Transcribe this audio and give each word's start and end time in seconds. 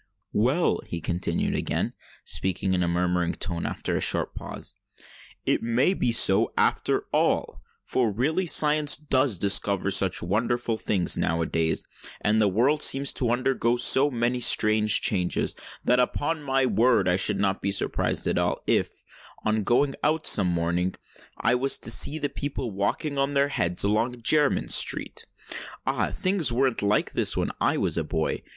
"Well," 0.33 0.81
he 0.87 0.99
continued, 0.99 1.53
again 1.53 1.93
speaking 2.23 2.73
in 2.73 2.81
a 2.81 2.87
murmuring 2.87 3.33
tone, 3.33 3.67
after 3.67 3.95
a 3.95 4.01
short 4.01 4.33
pause, 4.33 4.75
"it 5.45 5.61
may 5.61 5.93
be 5.93 6.11
so, 6.11 6.51
after 6.57 7.03
all! 7.13 7.61
For 7.83 8.11
really 8.11 8.47
science 8.47 8.97
does 8.97 9.37
discover 9.37 9.91
such 9.91 10.23
wonderful 10.23 10.75
things 10.75 11.17
now 11.19 11.43
a 11.43 11.45
days, 11.45 11.83
and 12.19 12.41
the 12.41 12.47
world 12.47 12.81
seems 12.81 13.13
to 13.13 13.29
undergo 13.29 13.77
so 13.77 14.09
many 14.09 14.39
strange 14.41 15.01
changes, 15.01 15.55
that 15.85 15.99
upon 15.99 16.41
my 16.41 16.65
word 16.65 17.07
I 17.07 17.15
should 17.15 17.39
not 17.39 17.61
be 17.61 17.69
at 17.69 17.75
all 17.75 17.77
surprised 17.77 18.27
if, 18.65 19.03
on 19.45 19.61
going 19.61 19.93
out 20.03 20.25
some 20.25 20.47
morning, 20.47 20.95
I 21.37 21.53
was 21.53 21.77
to 21.77 21.91
see 21.91 22.17
the 22.17 22.27
people 22.27 22.71
walking 22.71 23.19
on 23.19 23.35
their 23.35 23.49
heads 23.49 23.83
along 23.83 24.19
Jermyn 24.23 24.69
Street. 24.69 25.27
Ah! 25.85 26.09
things 26.09 26.51
weren't 26.51 26.81
like 26.81 27.11
this 27.11 27.37
when 27.37 27.51
I 27.61 27.77
was 27.77 27.99
a 27.99 28.03
boy! 28.03 28.41